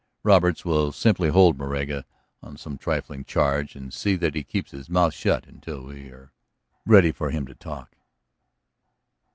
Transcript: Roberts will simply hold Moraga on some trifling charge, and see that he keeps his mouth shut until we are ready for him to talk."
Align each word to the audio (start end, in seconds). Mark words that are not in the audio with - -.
Roberts 0.23 0.65
will 0.65 0.91
simply 0.91 1.29
hold 1.29 1.59
Moraga 1.59 2.05
on 2.41 2.57
some 2.57 2.75
trifling 2.75 3.23
charge, 3.23 3.75
and 3.75 3.93
see 3.93 4.15
that 4.15 4.33
he 4.33 4.41
keeps 4.43 4.71
his 4.71 4.89
mouth 4.89 5.13
shut 5.13 5.45
until 5.45 5.83
we 5.83 6.07
are 6.09 6.33
ready 6.87 7.11
for 7.11 7.29
him 7.29 7.45
to 7.45 7.53
talk." 7.53 7.91